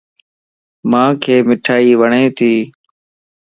مانک 0.91 1.21
مٺائي 1.47 1.89
وڙتي 1.99 2.53